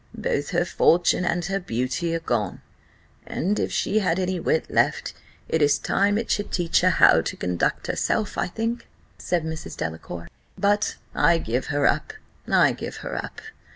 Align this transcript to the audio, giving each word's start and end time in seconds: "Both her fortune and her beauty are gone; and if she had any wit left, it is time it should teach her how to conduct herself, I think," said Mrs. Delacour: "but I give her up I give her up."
"Both 0.17 0.49
her 0.49 0.65
fortune 0.65 1.25
and 1.25 1.45
her 1.45 1.59
beauty 1.59 2.15
are 2.15 2.19
gone; 2.19 2.63
and 3.27 3.59
if 3.59 3.71
she 3.71 3.99
had 3.99 4.17
any 4.17 4.39
wit 4.39 4.67
left, 4.67 5.13
it 5.47 5.61
is 5.61 5.77
time 5.77 6.17
it 6.17 6.31
should 6.31 6.51
teach 6.51 6.81
her 6.81 6.89
how 6.89 7.21
to 7.21 7.37
conduct 7.37 7.85
herself, 7.85 8.35
I 8.35 8.47
think," 8.47 8.87
said 9.19 9.43
Mrs. 9.45 9.77
Delacour: 9.77 10.27
"but 10.57 10.95
I 11.13 11.37
give 11.37 11.67
her 11.67 11.85
up 11.85 12.13
I 12.47 12.71
give 12.71 12.95
her 13.05 13.15
up." 13.15 13.41